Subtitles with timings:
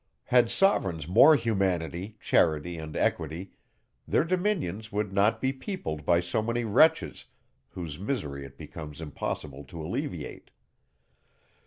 [0.23, 3.51] Had sovereigns more humanity, charity, and equity,
[4.07, 7.25] their dominions would not be peopled by so many wretches,
[7.69, 10.49] whose misery it becomes impossible to alleviate.